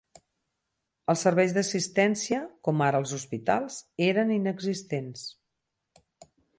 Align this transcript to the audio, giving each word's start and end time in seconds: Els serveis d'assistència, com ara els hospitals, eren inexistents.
Els 1.13 1.25
serveis 1.27 1.53
d'assistència, 1.57 2.41
com 2.69 2.81
ara 2.87 3.03
els 3.05 3.13
hospitals, 3.19 3.79
eren 4.09 4.35
inexistents. 4.41 5.31